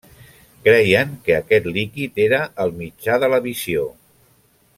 Creien 0.67 1.11
que 1.27 1.35
aquest 1.41 1.69
líquid 1.75 2.19
era 2.25 2.41
el 2.65 2.75
mitjà 2.81 3.21
de 3.25 3.31
la 3.35 3.41
visió. 3.49 3.87